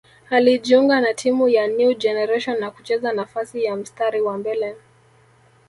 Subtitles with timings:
[0.29, 4.75] Alijiunga na timu ya New Generation na kucheza nafasi ya mstari wa mbele